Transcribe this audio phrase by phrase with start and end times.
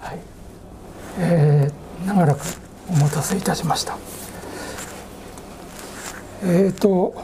[0.00, 0.18] はい。
[1.18, 2.40] えー、長らく
[2.88, 3.96] お待たせいたしました。
[6.42, 7.14] えっ、ー、と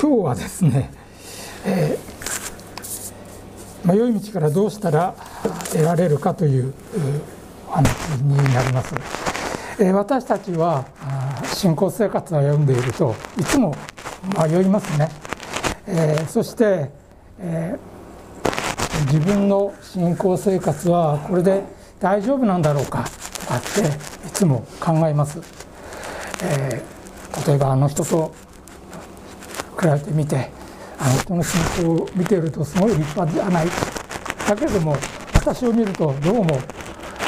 [0.00, 0.90] 今日はですね、
[1.64, 5.14] えー、迷い道からどうしたら
[5.70, 6.74] 得られるかという
[7.68, 7.90] お話
[8.22, 8.94] になります、
[9.80, 10.86] えー、私たちは
[11.54, 13.74] 信仰生活を歩んでいるといつも
[14.36, 15.08] 迷いますね、
[15.86, 16.90] えー、そして、
[17.38, 17.78] えー、
[19.06, 21.62] 自分の信仰生活はこれで
[22.00, 23.08] 大丈夫なんだろうか
[23.40, 23.80] とかって
[24.26, 25.40] いつも考えます、
[26.42, 28.34] えー、例えばあの人と
[29.80, 30.50] 比べてみて
[30.98, 33.68] あの人の信仰を見てるとすごい立派じゃない。
[34.48, 34.96] だけども
[35.34, 36.58] 私を見るとどうも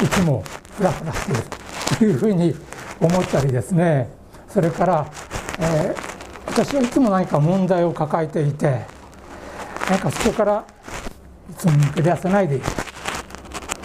[0.03, 0.43] いつも
[0.75, 1.61] フラフラしている。
[1.97, 2.55] というふうに
[2.99, 4.09] 思ったりですね。
[4.49, 5.11] それから、
[5.59, 8.85] えー、私はいつも何か問題を抱えていて
[9.89, 10.65] なんかそこから
[11.51, 12.65] いつも抜け出せないでいる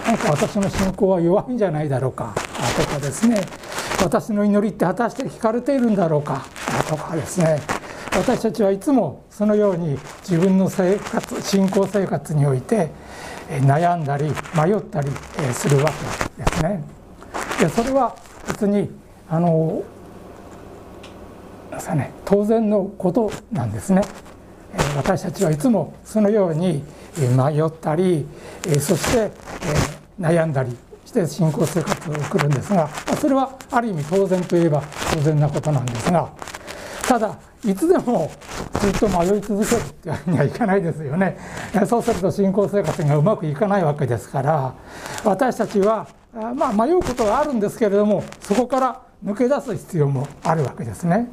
[0.07, 2.33] なんか私の信仰は弱いんじゃないだろうか。
[2.79, 3.41] とかですね。
[4.01, 6.47] 私の祈りって果たして聞かれているんだろうか。
[6.89, 7.61] とかですね。
[8.13, 12.91] 私たちはいつもそのように自分の生活信仰生活において
[13.49, 15.11] 悩んだり迷ったり
[15.53, 15.91] するわ
[16.37, 16.85] けですね。
[17.59, 18.15] でそれは
[18.47, 18.89] 別に
[19.29, 19.83] あの
[21.73, 22.13] ですかね。
[22.25, 24.03] 当然のことなんですね。
[24.97, 26.85] 私たちはいつもそのように
[27.21, 28.27] 迷ったり
[28.81, 29.31] そして
[30.21, 32.89] 悩んだりして信仰生活を送るんですが
[33.21, 36.31] それはある意味当然といえば当然なことなんですが
[37.07, 38.31] ただいつでも
[38.81, 41.39] ずっと迷い続けるってわけにはいかないですよね
[41.87, 44.75] そうすると信仰生活がうまくいかないわけですから
[45.25, 46.09] 私たちは
[46.55, 51.29] まあ迷うことはあるんですけれどもそこから抜け出す必要もあるわけですね。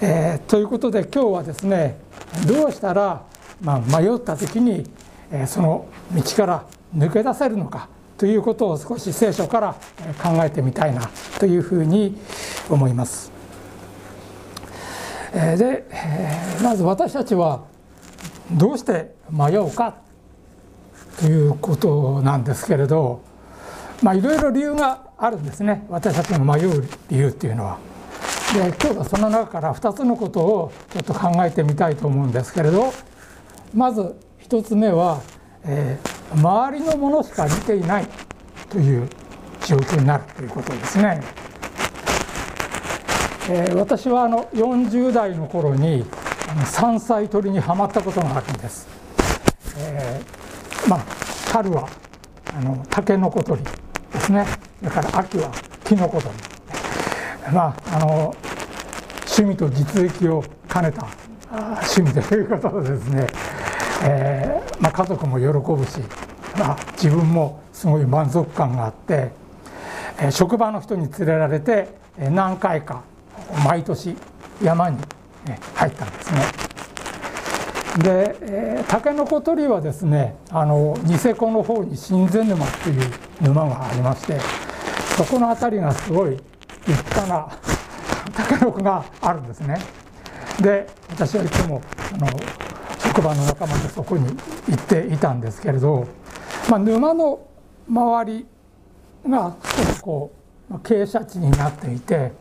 [0.00, 1.98] えー、ということで今日はですね
[2.46, 3.22] どうしたら、
[3.60, 4.84] まあ、迷った時に、
[5.46, 9.74] その道から抜け出せるのかということを少し聖書から
[10.22, 12.16] 考えてみたいなというふうに
[12.70, 13.30] 思います。
[15.32, 15.84] で
[16.62, 17.64] まず私たちは
[18.52, 19.96] どうして迷うか
[21.20, 23.20] ということなんですけれど
[24.02, 27.78] まあいろいろ理由があるんですね私たちが迷う理由っていうのは。
[28.54, 32.92] で今日はその中から2つのことをちょっと考えてみたいと思うんですけれど
[33.76, 35.20] まず1つ目は、
[35.62, 38.08] えー、周りのものしか見ていない
[38.70, 39.06] という
[39.66, 41.20] 状況になるということですね。
[43.50, 46.06] えー、私はあの40代の頃に
[46.64, 48.88] 山菜採りにはまったことがあるんです。
[49.78, 51.00] えー、まあ
[51.52, 51.86] 春は
[52.54, 54.46] あのタケノコ採りですね。
[54.78, 55.52] それから秋は
[55.84, 56.30] キノコ採
[57.48, 57.52] り。
[57.52, 58.34] まああの
[59.26, 61.06] 趣味と実益を兼ねた
[61.50, 63.26] 趣味ということですね、
[64.02, 66.00] えーまあ、家族も喜ぶし、
[66.58, 69.30] まあ、自分もすごい満足感があって、
[70.18, 73.02] えー、職場の人に連れられて何回か
[73.64, 74.16] 毎年
[74.62, 74.98] 山に
[75.74, 76.40] 入ったんですね。
[77.98, 84.38] で、えー、タケノコ取りはですねあのニセコの方に新前沼っていう沼がありまして
[85.16, 86.42] そこの辺りがすごい立
[86.86, 87.48] 派な
[88.34, 89.78] タケノコがあるんですね。
[90.60, 91.80] で私はいつも
[92.14, 92.28] あの
[93.16, 96.06] 職場の仲間でそこに行っていたんですけれど、
[96.68, 97.48] まあ、沼の
[97.88, 98.46] 周り
[99.26, 100.32] が少しこ
[100.70, 102.32] う傾斜地になっていて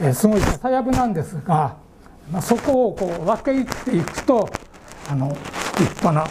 [0.00, 1.76] えすごい笹やぶなんですが、
[2.30, 4.48] まあ、そこをこう分け入っていくと
[5.10, 6.30] あの立派なあの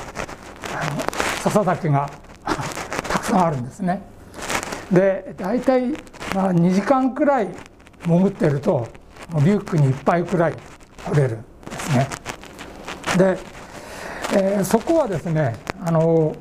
[1.42, 2.10] 笹岳が
[3.10, 4.02] たくさんあるんですね。
[4.90, 5.92] で大体
[6.34, 7.50] まあ2時間くらい
[8.06, 8.88] 潜ってると
[9.36, 10.56] リュックに1杯くらい
[11.06, 12.08] 取れるんですね。
[13.18, 13.51] で、
[14.34, 16.36] えー、そこはですねあの、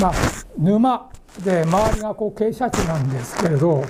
[0.00, 0.12] まあ、
[0.56, 1.10] 沼
[1.44, 3.84] で周りがこう傾斜地なんですけれど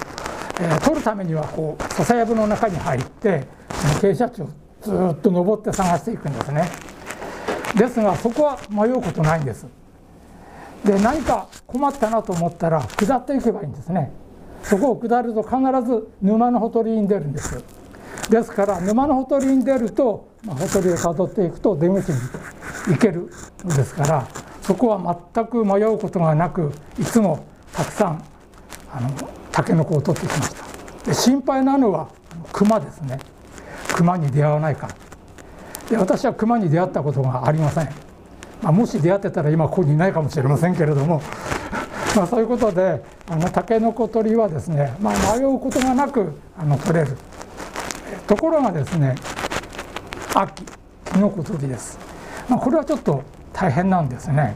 [0.61, 3.47] えー、取るためにはこう笹やぶの中に入って
[4.01, 4.49] 傾斜地を
[4.83, 6.69] ずっと登って探していくんですね。
[7.77, 9.67] ですがそこは迷うことないんです。
[10.85, 14.11] で何か困ったなと思ったら下っていけばいいんですね。
[14.63, 15.57] そこを下ると必
[15.87, 17.63] ず沼のほとりに出るんです。
[18.29, 22.19] ですから沼のほとりに出ると、まあ、ほとりをたどっていくと出口に
[22.89, 23.31] 行ける
[23.65, 24.29] のですから
[24.63, 28.25] そこは全く迷うことがなくいつもたくさん
[28.93, 29.11] あの
[29.53, 30.65] タケノコを取ってきました。
[31.05, 32.09] で心配なのは
[32.53, 33.19] 熊ですね。
[33.95, 34.89] 熊に出会わないか
[35.89, 37.87] で私は熊に出会ったことがありません、
[38.63, 41.23] まあ、もし出会ってたら今ここにいないかもしれませんけれども。
[42.17, 47.17] まあそういうことであのタケノコ取りはですね、まあ、迷うことがなくあの取れる。
[48.27, 49.15] ところがですね
[50.35, 50.63] 秋
[51.13, 51.99] キノコ取りです、
[52.49, 53.23] まあ、これはちょっと
[53.53, 54.55] 大変なんですね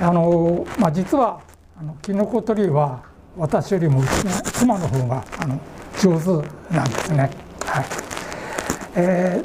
[0.00, 1.40] あの、まあ、実は
[1.78, 3.02] あのキノコ採りは
[3.36, 5.60] 私よりもうちの妻の方があの
[5.98, 7.30] 上手なんですね。
[7.64, 7.86] はい
[8.94, 9.44] え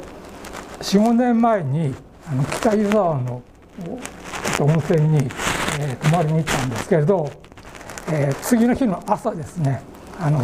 [0.80, 1.94] ー、45年前に
[2.26, 3.42] あの北湯沢の
[4.60, 5.18] 温泉に、
[5.80, 7.30] えー、泊まりに行ったんですけれど、
[8.10, 9.82] えー、次の日の朝ですね
[10.18, 10.42] あの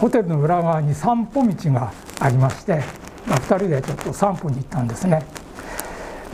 [0.00, 2.82] ホテルの裏側に散歩道がありまして、
[3.26, 5.24] まあ、2人でちょっと散歩に行ったんですね。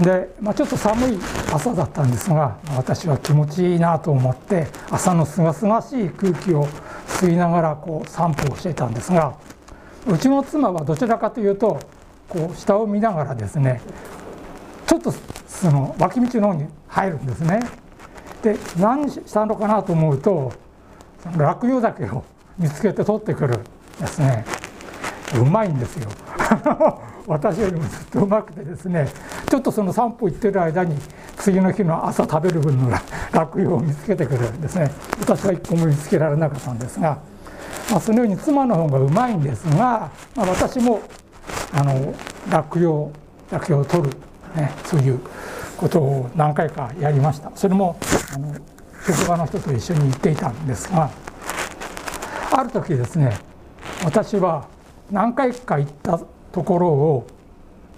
[0.00, 1.18] で、まあ、ちょっと寒い
[1.52, 6.66] 朝だったんですが私は気持ちいいなと思って朝のすがすがしい空気を
[7.06, 9.36] 吸いながらこう散歩をしていたんですが
[10.06, 11.78] うちの妻はどちらかというと
[12.28, 13.80] こう下を見ながらですね
[14.86, 15.12] ちょっと
[15.46, 17.60] その脇道の方に入るんですね。
[18.42, 20.52] で何したのかなと思うと
[21.36, 22.24] 落葉だけを
[22.58, 23.60] 見つけて取ってくる
[24.00, 24.44] ですね
[25.36, 26.10] うまいんですよ
[27.26, 29.06] 私よりもずっとうまくてですね
[29.52, 30.96] ちょっとその散歩行ってる間に
[31.36, 32.90] 次の日の朝食べる分の
[33.32, 34.90] 落葉を見つけてくれるんですね。
[35.20, 37.18] 私は一個も見つけられなかったんですが、
[37.90, 41.02] まあ、そのように妻の方がうまいんですが、まあ、私も
[41.70, 42.14] あの
[42.48, 43.12] 落葉
[43.50, 44.16] だけを取る、
[44.56, 45.20] ね、そういう
[45.76, 47.52] ことを何回かやりました。
[47.54, 47.98] それも
[48.34, 48.56] あの
[49.06, 51.10] 職場の人と一緒に行っていたんですが
[52.52, 53.36] ある時ですね
[54.02, 54.66] 私は
[55.10, 56.18] 何回か行った
[56.52, 57.26] ところを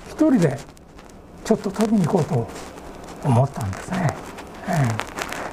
[0.08, 0.73] 一人で
[1.44, 2.48] ちょっと取りに行こうと
[3.24, 4.16] 思ったんですね。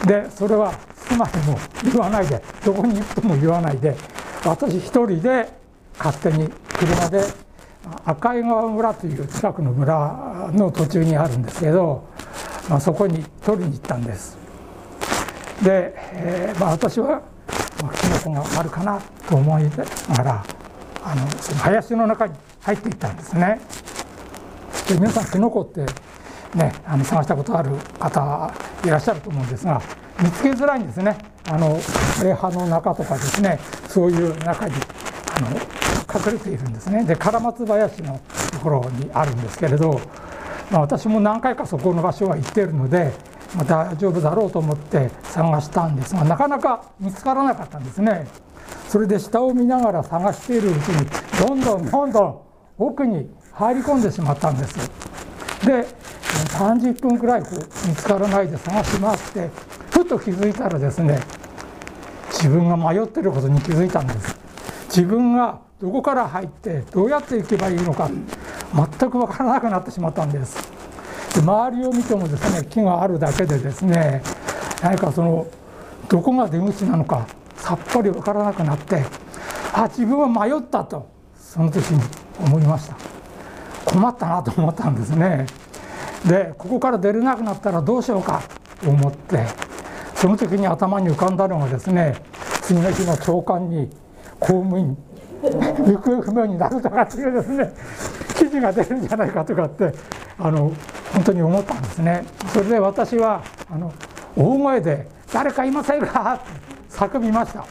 [0.06, 3.96] でそれは妻にも言わないでどこに行くとも言わないで
[4.46, 5.50] 私一人で
[5.98, 7.24] 勝手に車で
[8.06, 12.04] 赤井川村という近くの村の途中にあるんですけど、
[12.70, 14.38] まあ、そこに取りに行ったんです。
[15.64, 17.22] で、えーまあ、私は、
[17.84, 20.44] あ、キノコがあるかなと思いながら
[21.04, 23.60] あのその林の中に入っていったんですね。
[24.88, 25.86] で皆さんキノコって
[26.56, 29.82] ねあの探したことある方いらっしゃると思うんですが
[30.22, 31.18] 見つけづらいんですね。
[31.50, 34.76] あの枯葉の中とかですねそういう中に
[35.36, 35.48] あの
[36.14, 37.04] 隠れているんですね。
[37.04, 38.20] で唐松林の
[38.52, 40.00] ところにあるんですけれど、
[40.70, 43.12] まあ、私も何回かそこの場所は行っているので、
[43.56, 48.28] まあ、大丈夫だろうと思って探したんですがなかなか見つからなかったんですね。
[48.88, 51.08] それで下を見ながら探しているうちに
[51.48, 52.51] どんどんどんどん
[52.82, 54.76] 奥に入り込んでしまったんです。
[55.66, 55.86] で
[56.58, 57.42] 30分くらい
[57.88, 59.50] 見つからないで探し回って
[59.92, 61.20] ふと気づいたらですね
[62.32, 64.36] 自分が迷ってることに気づいたんです。
[64.88, 68.10] 自分がどこから入ってどうやって行けばいいのか
[68.74, 70.58] 全く分からなくなってしまったんです。
[71.36, 74.22] で周りを見てもですね木があるだけでですね
[74.82, 75.48] 何かその
[76.10, 79.06] どこが出口なのかさっぱり分からなくなって
[79.74, 81.08] あ自分は迷ったと
[81.38, 82.02] その時に
[82.40, 82.96] 思いました。
[83.86, 85.46] 困ったなと思ったんですね。
[86.26, 88.42] でここから出れなくなったらどうしようか。
[88.84, 89.46] と思って
[90.16, 92.16] その時に頭に浮かんだのがですね
[92.62, 93.90] 次の日の朝刊に
[94.40, 94.98] 公務員
[95.42, 97.74] 行方不明になるとかっていうですね
[98.38, 99.94] 記事が出るんじゃないかとかって
[100.40, 100.72] あの
[101.14, 102.24] 本当に思ったんですね。
[102.54, 103.92] それで私はあの
[104.36, 107.66] 大声で「誰かいませんか?」って叫びました。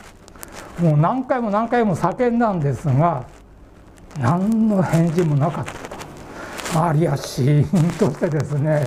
[0.80, 3.24] もう何回も何回も叫んだんですが
[4.18, 5.72] 何の返事もなかった。
[6.72, 8.86] 周りはシーンとしてですね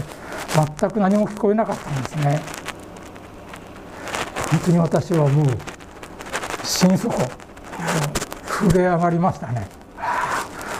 [0.80, 2.42] 全く何も聞こえなかったんですね。
[4.52, 5.46] 本当に私はもう
[6.64, 7.14] 心底
[8.70, 9.68] 震え上がりましたね。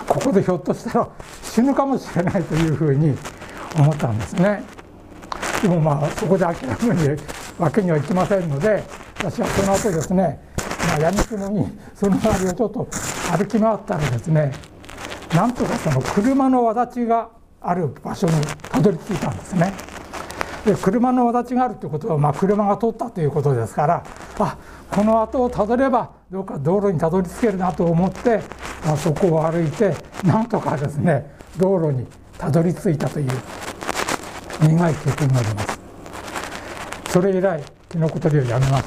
[0.08, 1.10] ここでひょっとしたら
[1.42, 3.18] 死ぬかもしれないというふうに
[3.76, 4.64] 思ったんですね。
[5.62, 6.56] でもまあそこで諦
[6.88, 7.20] める
[7.58, 8.84] わけにはいきませんので
[9.18, 10.40] 私はその後ですね、
[10.88, 12.88] まあ、やみくもにその周りをちょっと
[13.36, 14.52] 歩き回ったらですね
[15.34, 18.34] なんとかその車のわだちがある場所に
[18.70, 19.74] たどり着いたんですね。
[20.66, 24.04] で車のわだちがあるということは、まあ、車が通ったということですから
[24.40, 24.58] あ
[24.90, 28.42] この後をたどればどうか道路にたどり着けるなと思って、
[28.86, 33.32] まあ、そこを歩いてなんとかですね道路にたどり着いたという
[34.62, 35.80] 苦い経験があります。
[37.10, 38.84] それ以来キノコ取りをやめまし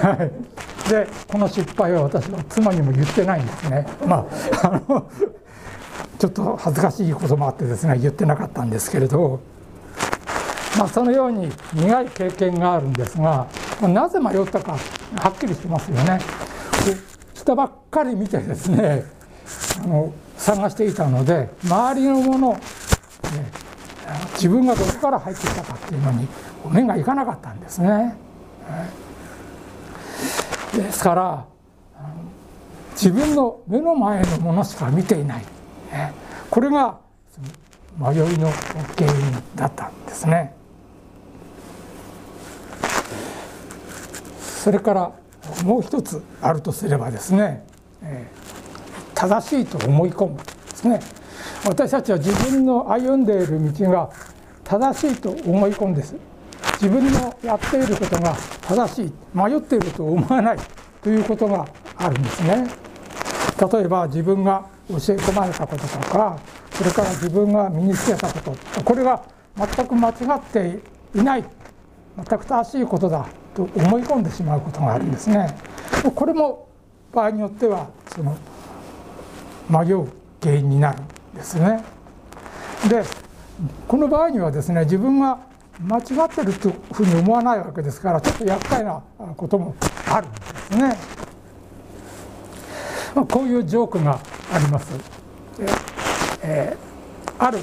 [0.00, 0.65] た。
[0.88, 3.86] でこの失敗は私は妻にも言ってないんですね。
[4.06, 4.26] ま
[4.62, 5.08] ああの
[6.18, 9.40] ちょっと恥ずかしいこともあってですね言ってなかったんですけれど、
[10.78, 13.46] まあ、そのように苦い経験があるんですが
[13.82, 14.72] なぜ迷ったか
[15.16, 16.20] はっきりしてますよね。
[17.34, 19.04] 下ばっかり見てですね
[19.82, 22.58] あの探していたので周りのもの、ね、
[24.34, 26.28] 自分がどこから入ってきたかっていうのに
[26.70, 28.16] 目がいかなかったんですね。
[30.82, 31.46] ですから
[32.92, 35.44] 自分の目の前のものしか見ていない、
[36.50, 36.98] これが
[37.98, 38.50] 迷いの
[38.96, 40.54] 原因だったんですね。
[44.40, 45.12] それから
[45.64, 47.64] もう一つあるとすればですね、
[49.14, 51.00] 正しいと思い込むですね
[51.64, 54.10] 私たちは自分の歩んでいる道が
[54.64, 56.14] 正しいと思い込んです
[56.80, 60.58] 自分のやっていることが正しい迷っていると思わない
[61.02, 61.66] ということが
[61.96, 62.66] あるんですね。
[63.72, 66.38] 例えば自分が教え込まれたこととか
[66.72, 69.22] それから自分が身につけたことこれが
[69.56, 70.80] 全く間違って
[71.14, 71.44] いない
[72.16, 75.56] 全く正しいことだと思い込んでしまうことがあるんですね。
[76.14, 76.68] これも
[77.12, 78.36] 場合によってはその
[79.70, 80.06] 迷う
[80.42, 81.82] 原因になるんですね。
[82.90, 83.02] で
[83.88, 85.38] この場合にはですね自分が
[85.80, 89.02] 間違ってるというふうに思わないわけですからちょっと厄介な
[89.36, 89.74] ことも
[90.08, 90.96] あるんですね、
[93.14, 94.20] まあ、こういうジョークが
[94.52, 94.92] あります、
[96.42, 97.58] えー、ある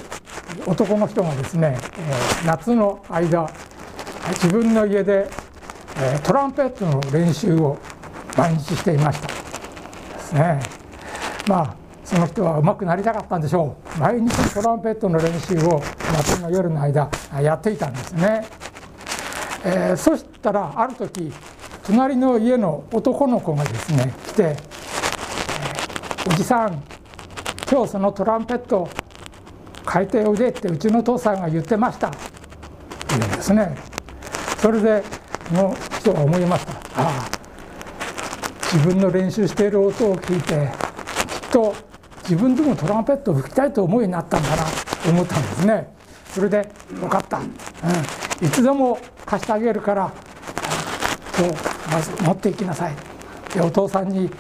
[0.67, 3.50] 男の人がですね、えー、夏の間
[4.34, 5.27] 自分の家で、
[5.98, 7.77] えー、トランペットの練習を
[8.38, 9.27] 毎日していました。
[9.27, 9.34] で
[10.20, 10.60] すね。
[11.48, 14.00] まあその人は上手くなりたかったんでしょう。
[14.00, 15.82] 毎日トランペットの練習を
[16.13, 17.10] 夏の夜の間
[17.42, 18.46] やっていたんですね、
[19.66, 21.32] えー、そしたらある時
[21.86, 24.58] 隣の家の男の子がですね来て
[26.28, 26.84] 「おじさん
[27.70, 28.90] 今日そのトランペット
[29.92, 32.08] 変えておいで」ってうちの父さんが言ってました。
[32.08, 32.18] って
[33.10, 33.75] 言うんですね。
[34.58, 35.04] それで
[35.50, 36.74] その人は思いました。
[36.74, 37.30] ああ
[38.72, 40.72] 自分の練習している音を聞いて
[41.42, 41.75] きっと
[42.24, 44.63] 自分でもトランペットを吹きたいと思うようになったんだな
[45.04, 45.94] と思ったんですね。
[46.34, 46.68] それで
[47.00, 50.12] 「分かった、うん、いつでも貸してあげるから
[51.38, 51.54] 今日
[51.92, 52.94] まず持っていきなさい」
[53.54, 54.32] でお父さんに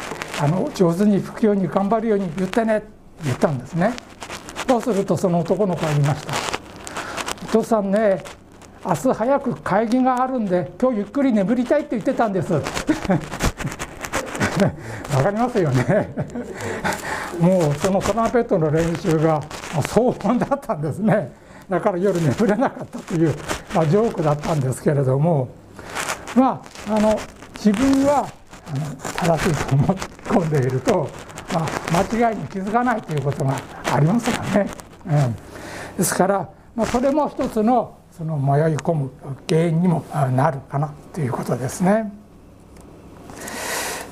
[0.41, 2.77] あの上手に吹くように頑張るように言ってね。
[2.77, 3.93] って言ったんですね。
[4.67, 6.33] そうするとその男の子が言いました
[7.45, 8.23] 「お父さんね
[8.83, 12.53] 明日早く会議があるんで今日ゆっくり眠りたいって言ってたんです」
[15.15, 16.13] わかりますよね。
[17.39, 19.41] もうそのトランペットの練習が
[19.73, 21.31] 騒音だったんですね。
[21.69, 23.33] だから夜眠れなかったという、
[23.73, 25.49] まあ、ジョークだったんですけれども
[26.35, 27.19] まああの
[27.55, 28.27] 自分は
[28.67, 31.09] あの正しいと思い込んでいると、
[31.53, 33.55] まあ、間違いに気づかないということが
[33.91, 34.71] ありますからね。
[35.05, 39.11] うん、ですから、まあ、それも一つのその迷い込む
[39.49, 40.05] 原因にも
[40.35, 42.13] なるかなということですね。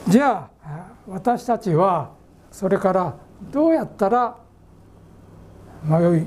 [0.08, 2.12] じゃあ私たちは
[2.52, 3.16] それから
[3.52, 4.38] どうやったら
[5.84, 6.26] 迷い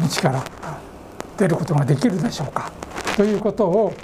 [0.00, 0.44] 道から
[1.36, 2.70] 出ることができるでしょうか？
[3.16, 3.94] ということをこ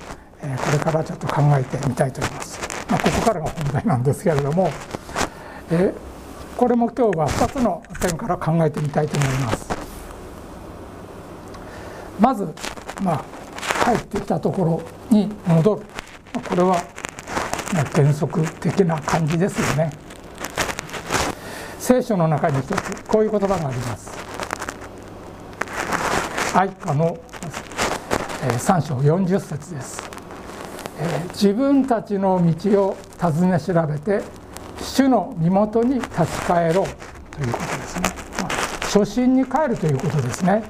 [0.73, 2.61] れからちょっと考えてみたいと思います。
[2.91, 4.71] まあ、ここからが本題なんですけれども、
[5.71, 5.95] え
[6.57, 9.75] これも今日は2つの点から考えてみたいと思います。
[12.21, 12.49] まず、
[13.03, 13.25] まあ、
[13.85, 15.83] 帰ってきたところに戻る
[16.49, 16.83] これは
[17.93, 19.91] 原則的な感じですよね
[21.79, 24.24] 聖書の中に一つこういう言葉があります
[26.57, 27.19] 愛歌の
[28.43, 30.09] 3章40節です、
[31.01, 34.23] え自分たちの道を尋ね調べて
[34.81, 36.87] 主の身元に立ち返ろう。
[37.35, 38.09] ということですね、
[38.41, 38.49] まあ、
[38.83, 40.63] 初心に帰るということですね。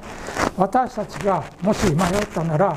[0.57, 2.75] 私たちがもし迷ったなら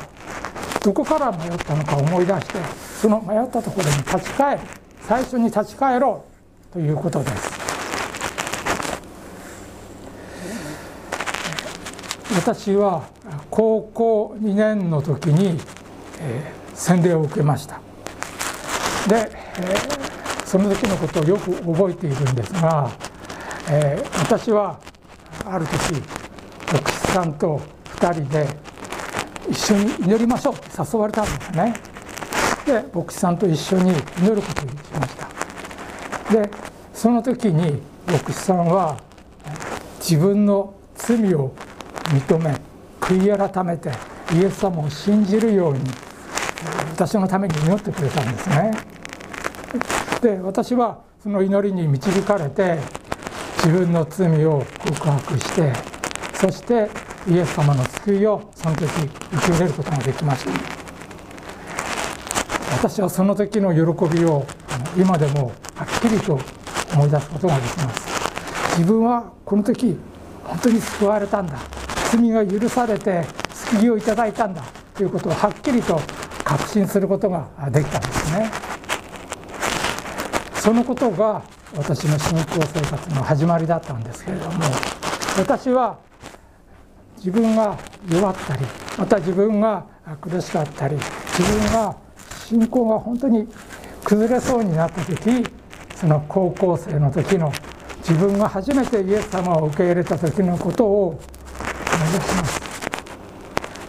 [0.85, 2.59] どこから迷ったのか思い出して
[3.01, 4.61] その迷ったところに立ち返る。
[5.01, 6.25] 最初に立ち返ろ
[6.71, 6.73] う。
[6.75, 7.48] ということです。
[12.39, 13.03] 私は
[13.51, 15.61] 高校2年の時に、
[16.21, 17.81] えー、洗礼を受けました。
[19.09, 19.29] で、
[19.59, 22.93] えー、その時のことをよく覚えているんですが、
[23.69, 24.79] えー、私は
[25.45, 26.01] ある時
[26.73, 27.61] 牧師さんと
[27.97, 28.47] 2人で
[29.51, 31.75] 一緒に祈りましょうって誘われたんですね。
[32.65, 33.91] で牧師さんと一緒に
[34.21, 35.29] 祈ることにしました。
[36.33, 36.49] で
[36.95, 38.97] その時に牧師さんは
[39.99, 41.53] 自分の罪を
[42.09, 42.55] 認め
[43.01, 43.91] 悔い改めて
[44.35, 45.81] イエス様を信じるように
[46.91, 48.71] 私のために祈ってくれたんですね。
[50.21, 52.79] で私はその祈りに導かれて
[53.59, 55.73] 自分の罪を告白して
[56.35, 56.91] そして
[57.29, 60.51] イエス様の救いをその時受け入れることができました。
[62.77, 64.47] 私はその時の喜びを
[64.97, 66.39] 今でもはっきりと
[66.93, 68.79] 思い出すことができます。
[68.79, 69.97] 自分はこの時
[70.45, 71.59] 本当に救われたんだ。
[72.11, 74.63] 罪が許されて救いをいただいたんだ
[74.95, 76.01] ということをはっきりと
[76.45, 78.51] 確信することができたんですね。
[80.55, 81.43] そのことが
[81.77, 84.65] 私の信仰生活の始まりだったんですけれども
[85.39, 85.99] 私は
[87.17, 87.79] 自分が
[88.11, 88.65] 弱ったり
[88.99, 89.87] また自分が
[90.21, 91.97] 苦しかったり自分が
[92.47, 93.49] 信仰が本当に
[94.05, 95.45] 崩れそうになった時
[95.95, 97.53] その高校生の時の
[97.99, 101.21] 自分が初めてイエス様を受け入れた時のことを
[102.09, 102.61] 思い出します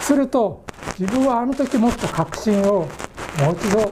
[0.01, 0.65] すると
[0.99, 2.87] 自分はあの時持った確信を
[3.39, 3.91] もう一度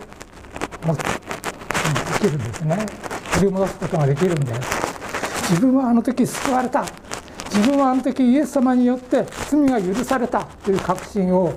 [0.86, 2.86] 持ってできるんですね。
[3.34, 5.52] 取り戻すことができるんです。
[5.52, 6.84] 自分はあの時救われた。
[7.52, 10.44] 自分はあの時イエス様によって罪が許された。
[10.44, 11.54] という確信を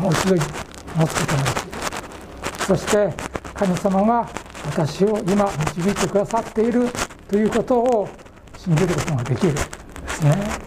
[0.00, 2.66] もう一度持つことができる。
[2.66, 3.14] そして
[3.54, 4.28] 神様が
[4.64, 6.88] 私を今導いてくださっている。
[7.28, 8.08] ということを
[8.56, 9.60] 信じることができるんで
[10.08, 10.65] すね。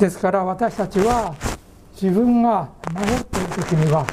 [0.00, 1.34] ですから私たちは
[1.92, 4.06] 自分が迷っている時には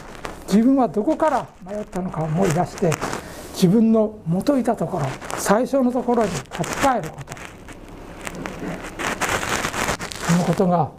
[0.45, 2.91] 自分はどこから迷ったのか思い出して
[3.53, 5.05] 自分の元いたところ
[5.37, 7.37] 最初のところに立ち返ること
[10.27, 10.91] そのことが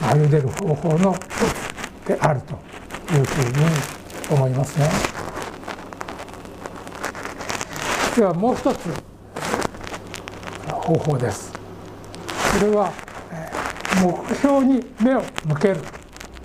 [0.00, 2.54] 歩んでる方法の一つであると
[3.14, 4.88] いうふうに思いますね。
[8.16, 8.78] ではもう一つ
[10.66, 11.52] 方法です。
[12.58, 12.92] それは
[14.02, 15.80] 目標に目を向ける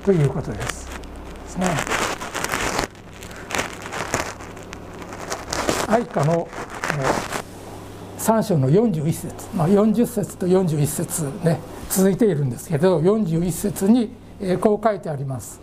[0.03, 0.87] ということです。
[0.87, 1.67] ですね。
[5.87, 6.47] 愛歌の、
[8.17, 11.59] 3章の41節、まあ、40節と41節ね
[11.89, 14.11] 続いているんですけど41節に、
[14.59, 15.61] こう書いてあります。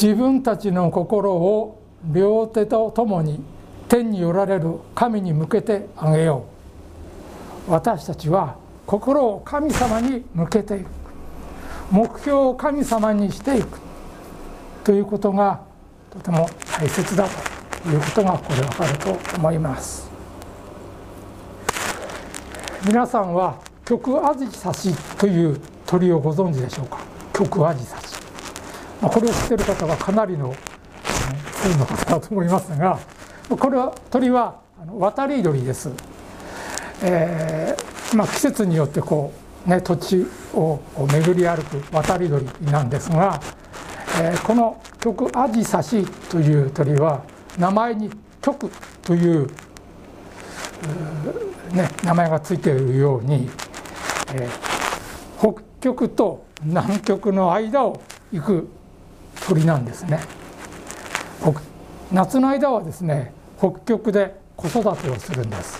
[0.00, 3.42] 自分たちの心を両手とともに
[3.88, 6.44] 天におられる神に向けてあげよ
[7.68, 10.86] う私たちは心を神様に向けていく。
[11.90, 13.78] 目標を神様にしていく。
[14.84, 15.60] ということが
[16.10, 17.26] とても大切だ
[17.82, 20.08] ということがここでわかると思います。
[22.86, 26.98] 皆さんは極アジサシという鳥をご存知でしょうか？
[27.32, 28.16] 極アジサシ
[29.00, 30.54] これを知っている方はかなりの
[31.62, 32.98] 数の方だと思いますが
[33.48, 34.60] これは鳥は
[34.98, 35.90] 渡り鳥です、
[37.02, 39.32] えー、まあ、季節によってこ
[39.66, 40.80] う、ね、土地を
[41.12, 43.40] 巡り歩く渡り鳥なんですが
[44.18, 47.22] えー、この極アジサシという鳥は
[47.58, 48.70] 名前に極
[49.02, 49.46] という
[51.72, 53.50] ね、名前がついているように、
[54.34, 58.00] えー、北極と南極の間を
[58.32, 58.68] 行く
[59.46, 60.20] 鳥なんですね。
[62.12, 65.78] 夏の間はですね北極で子育てをするんです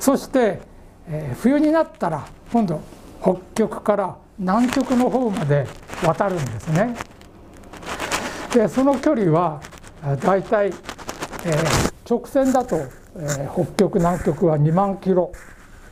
[0.00, 0.60] そして、
[1.08, 2.80] えー、冬になったら今度
[3.20, 5.66] 北極から南極の方まで
[6.02, 6.96] 渡るんですね
[8.52, 9.60] でその距離は
[10.20, 10.72] だいたい、
[12.08, 12.76] 直線だと、
[13.16, 15.32] えー、北極南極は2万キロ、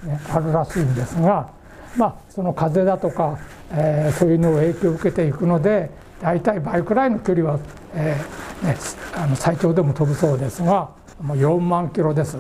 [0.05, 1.53] ね、あるらしいんですが、
[1.97, 3.39] まあ、その風だとか、
[3.73, 7.59] えー、そういうのを影響を受けていくのでだいたい倍くらいの距離は、
[7.95, 8.77] えーね、
[9.15, 10.91] あの最長でも飛ぶそうですが
[11.23, 12.39] もう4万キロです。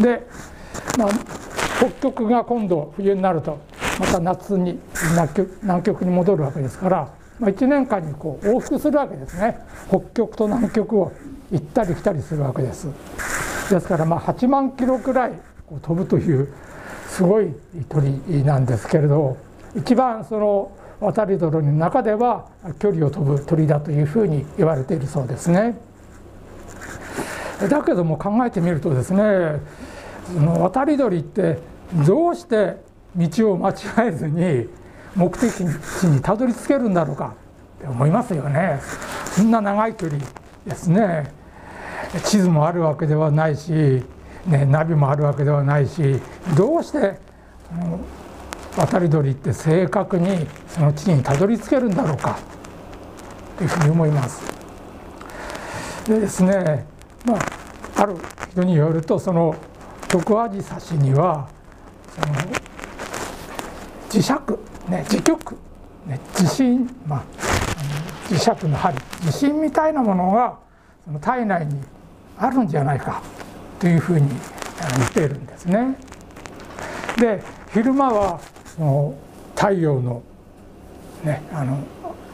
[0.00, 0.26] で、
[0.98, 1.08] まあ、
[1.82, 3.58] 北極が今度冬になると
[3.98, 4.78] また夏に
[5.10, 9.58] 南極南極に戻るわけですからまあ、1年間にこう往復するわけですね。
[9.88, 11.12] 北極と南極を
[11.50, 12.86] 行ったり来たりするわけです。
[13.68, 15.32] ですからまあ8万キロくらい
[15.82, 16.52] 飛ぶという
[17.08, 17.52] すごい
[17.88, 18.12] 鳥
[18.44, 19.36] なんですけれど
[19.74, 22.46] 一番その渡り鳥の中では
[22.78, 25.76] 距離を飛ぶ鳥だというふうに言われているそうですね。
[27.68, 29.60] だけども考えてみるとですね
[30.32, 31.58] その渡り鳥って
[32.06, 32.76] どうして
[33.16, 33.74] 道を間違
[34.08, 34.68] えずに
[35.14, 35.62] 目的地
[36.06, 37.34] にたどり着けるんだろうか
[37.78, 38.80] って思いますよね
[39.34, 40.18] そんな長い距離
[40.66, 41.30] ですね
[42.24, 44.02] 地図もあるわけではないし、
[44.46, 46.20] ね、ナビもあるわけではないし
[46.56, 47.18] どうして
[48.76, 52.38] 渡り鳥って正確にその地にたどり着けるんだろうか
[53.58, 54.42] というふうに思います。
[56.06, 56.86] でですね
[57.24, 58.16] まあある
[58.50, 59.54] 人によるとその
[60.08, 61.48] 極アジサシには
[64.08, 64.32] 磁石
[64.88, 65.56] ね、磁極、
[66.06, 67.24] ね、地震、まあ、
[68.28, 68.98] 磁石の針。
[69.22, 70.58] 地震みたいなものが
[71.04, 71.80] その体内に
[72.36, 73.22] あるんじゃないか。
[73.78, 75.96] というふうに言っているんですね。
[77.16, 78.40] で昼間は
[78.76, 79.14] その
[79.54, 80.22] 太陽の,、
[81.24, 81.78] ね、あの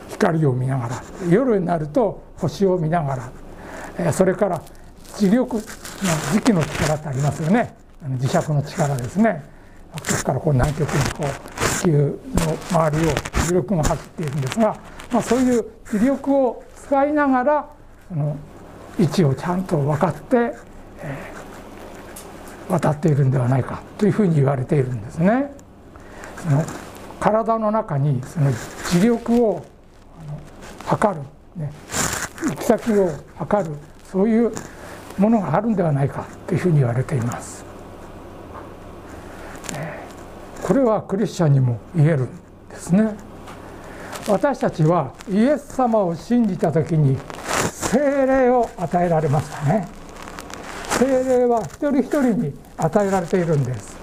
[0.08, 3.30] 光を見ながら夜になると星を見なが
[3.96, 4.62] ら、それから
[5.14, 5.56] 磁力。
[5.58, 7.74] 磁気の力ってありますよね。
[8.04, 9.57] 磁石の力ですね。
[9.96, 14.76] 北極からこう南極にこう地球の周りを磁力が走っているんですが、
[15.12, 17.70] まあ、そういう磁力を使いながら
[18.08, 18.36] その
[18.98, 20.54] 位置をちゃんと分かって、
[21.00, 25.52] えー、渡っているんではないかというふうに言われているんですね。
[26.42, 26.64] その
[27.20, 29.64] 体の中にその磁力を
[30.86, 31.22] 測る、
[31.56, 31.72] ね、
[32.48, 34.52] 行き先を測るそういう
[35.18, 37.64] ものがあるんではないかというふうに言われています
[40.68, 42.28] これはクリスチャンにも言えるん
[42.68, 43.14] ですね。
[44.28, 47.16] 私たちはイエス様を信じた時に
[47.72, 49.88] 精霊を与えられましたね。
[50.98, 53.96] 精霊は一人一人に与えられているんです。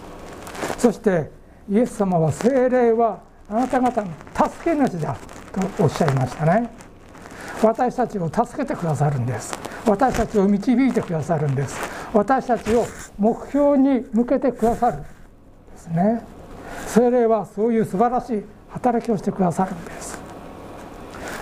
[0.79, 1.29] そして
[1.69, 5.15] イエス様は精霊はあなた方の助け主だ
[5.77, 6.71] とおっしゃいましたね。
[7.61, 9.53] 私たちを助けてくださるんです。
[9.85, 11.77] 私たちを導いてくださるんです。
[12.11, 12.87] 私たちを
[13.19, 15.07] 目標に向けてくださるんで
[15.77, 16.34] すね。
[16.95, 20.17] 精霊はそういう素晴らしい働きをしてくださるんです。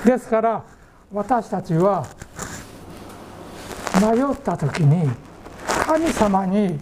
[0.04, 0.64] ですから
[1.12, 2.08] 私たちは
[4.02, 5.12] 迷った時に
[5.86, 6.80] 神様に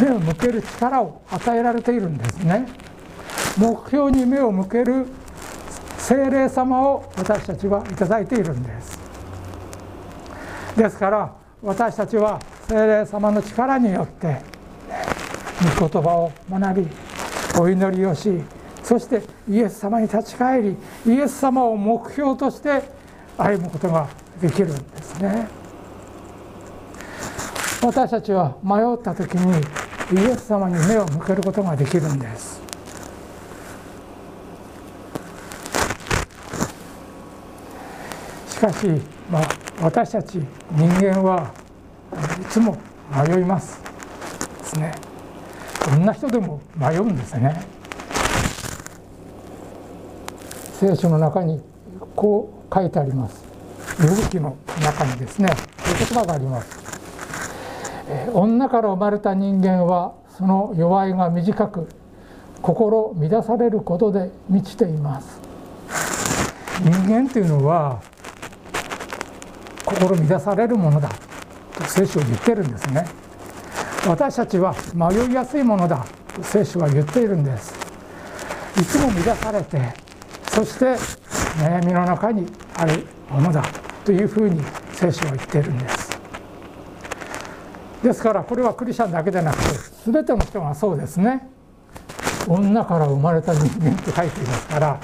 [0.00, 2.68] 目を向ける力を与えられているんですね。
[3.58, 5.06] 目標に目を向ける
[5.98, 8.96] 精霊様を私たちは頂いているんです。
[10.76, 14.40] ですから私たちは精霊様の力によって
[15.80, 17.11] 御言葉を学び
[17.58, 18.40] お祈りをし
[18.82, 22.82] そしてイエス様に立ち返りイエス様を目標として
[23.38, 24.08] 歩むことが
[24.40, 25.48] できるんですね。
[27.82, 29.60] 私たちは迷った時に
[30.12, 32.60] イエス様に目を向けることができるんです。
[38.50, 38.86] しかし、
[39.30, 39.48] まあ、
[39.80, 41.52] 私たち人間は
[42.40, 42.76] いつも
[43.10, 43.82] 迷います。
[44.60, 45.11] ですね。
[45.90, 47.62] どんな人でも迷うんですね。
[50.74, 51.62] 聖書の中に
[52.16, 53.44] こう書いてあります。
[53.98, 55.48] 呼ぶ記の中にですね。
[55.48, 55.54] こ
[55.86, 56.82] ういう言葉があります。
[58.32, 61.88] 女から生まれた人間はその弱いが短く
[62.60, 65.40] 心乱されることで満ちています。
[66.80, 68.00] 人間というのは
[69.84, 71.08] 心乱されるものだ
[71.74, 73.06] と聖書は言ってるんですね。
[74.06, 76.04] 私たちは迷いやすいものだ
[76.42, 77.72] 聖書は言っているんです。
[78.80, 79.94] いつも乱されて
[80.48, 80.96] そして
[81.58, 83.62] 悩みの中にあるものだ
[84.04, 84.60] というふうに
[84.92, 86.18] 聖書は言っているんです。
[88.02, 89.64] ですからこれはクリスチャンだけでなくて
[90.10, 91.48] 全ての人がそうですね。
[92.48, 95.00] 女から生まれた人間と書いていますから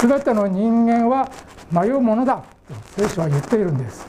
[0.00, 1.30] 全ての人間は
[1.70, 2.42] 迷うものだ
[2.96, 4.06] と聖書は言っているんです。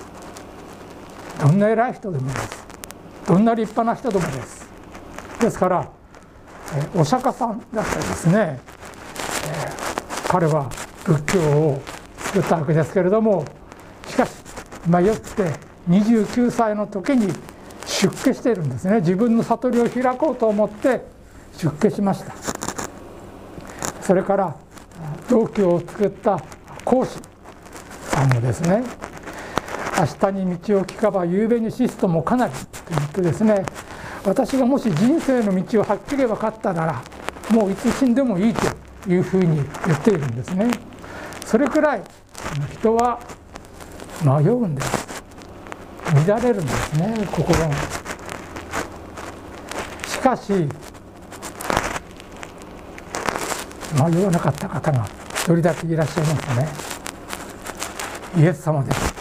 [1.41, 2.68] どんな偉い人でもです。
[3.29, 4.67] どんな立派な人でもです。
[5.39, 5.87] ですから
[6.95, 8.59] お釈迦さんだったりですね、
[10.27, 10.67] 彼は
[11.03, 11.79] 仏教を
[12.17, 13.45] 作ったわけですけれども
[14.07, 14.31] しかし
[14.87, 15.53] 迷って
[15.87, 17.31] 29歳の時に
[17.85, 19.01] 出家しているんですね。
[19.01, 21.05] 自分の悟りを開こうと思って
[21.55, 22.33] 出家しました。
[24.01, 24.55] それから
[25.29, 26.43] 道教を作った
[26.83, 27.19] 講師
[28.07, 28.83] さんもですね
[29.99, 32.53] 明日に道を聞かば夕べに死すともかなり
[32.89, 33.63] と言ってですね
[34.25, 37.01] 私がもし人生の道をはっきり分かったなら
[37.51, 40.69] もういつ死んでもいいというふうに言っているんですね。
[41.45, 42.03] それくらい
[42.79, 43.19] 人は
[44.23, 45.23] 迷うんです。
[46.27, 47.71] 乱れるんですね心が。
[50.07, 50.51] しかし
[53.95, 56.67] 迷わなかった方が一人だけいらっしゃいますね。
[58.43, 59.19] イエス様です。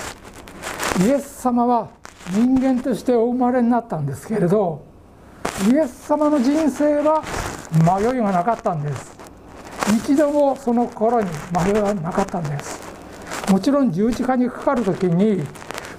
[1.07, 1.97] イエス様は
[2.33, 4.85] 人間としてお生まれになったんですけれど
[5.71, 7.23] イエス様の人生は
[7.73, 9.17] 迷いがなかったんです。
[9.97, 12.81] 一度もその頃に迷いはなかったんです。
[13.51, 15.43] もちろん十字架にかかる時に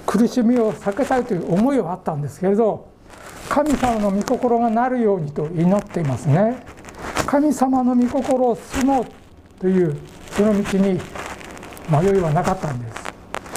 [0.05, 2.87] 苦しみを避けたいという思いはあったんですけれど
[3.49, 6.63] 神様の御心がなるようにと祈っていますね。
[7.25, 9.05] 神様の御心を進もう
[9.59, 9.97] という
[10.31, 10.99] その道に
[11.89, 12.91] 迷いはなかったんで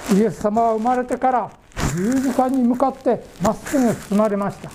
[0.09, 0.15] す。
[0.15, 1.51] イエス様は生まれてから
[1.95, 4.71] 十字架に向かってまっすぐ進まれました。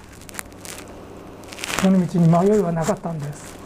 [1.82, 3.58] その道に迷いはなかったんです。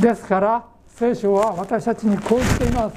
[0.00, 2.96] ですから聖書は私たちにこう言っています。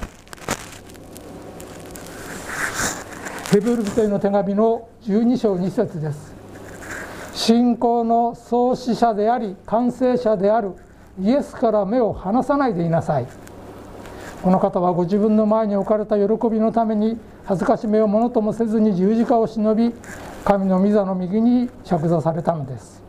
[3.52, 6.34] ヘブル人への手紙の12章2節です。
[7.34, 10.74] 信仰の創始者であり完成者である
[11.20, 13.26] イエスから目を離さないでいなさい。
[14.42, 17.18] この方はご自分の前に置かれた喜びのために
[17.50, 19.92] 恥ずかしめをものともせずに十字架を忍び
[20.44, 23.02] 神の御座の右に着座されたのです。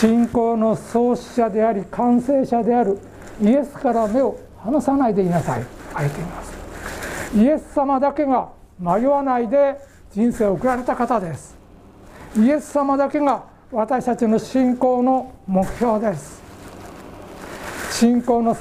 [0.00, 2.98] 信仰の創始者であり完成者である
[3.40, 5.64] イエスから目を離さないでいなさい。
[5.96, 6.52] 書いています。
[7.36, 8.48] イエス様だけが
[8.80, 9.78] 迷わないで
[10.12, 11.56] 人生を送られた方です。
[12.36, 16.42] イエス様だけが私たちの信仰の目標です。
[17.92, 18.56] 信仰の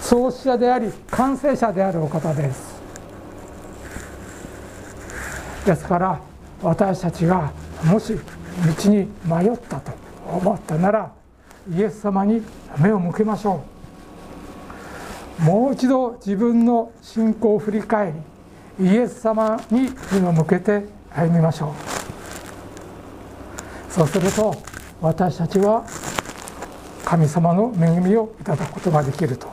[0.00, 2.73] 創始者であり完成者であるお方です。
[5.64, 6.20] ですから
[6.62, 7.52] 私たちが
[7.84, 8.14] もし
[8.84, 9.92] 道に迷ったと
[10.26, 11.12] 思ったなら
[11.74, 12.42] イエス様に
[12.78, 13.62] 目を向けましょ
[15.40, 15.42] う。
[15.42, 18.14] もう一度自分の信仰を振り返
[18.78, 21.74] りイエス様に目を向けて歩みましょ
[23.90, 23.92] う。
[23.92, 24.54] そうすると
[25.00, 25.84] 私たちは
[27.04, 29.48] 神様の恵みをいただくことができると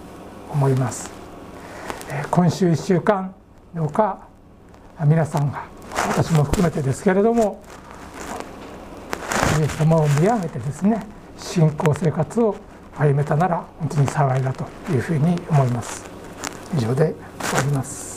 [0.52, 1.10] 思います。
[2.30, 3.34] 今週1週間
[3.74, 4.28] どうか
[5.06, 5.64] 皆さんが
[6.10, 7.62] 私も含めてですけれども
[9.60, 11.06] イエス様を見上げてですね
[11.38, 12.56] 信仰生活を
[12.98, 16.06] 歩めたなら本当に幸いだというふうに思います。
[16.78, 18.11] 以上で終わります。